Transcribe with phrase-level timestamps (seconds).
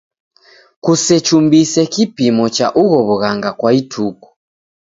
[0.83, 4.27] Kusechumbise kipimo cha ugho w'ughanga kwa ituku.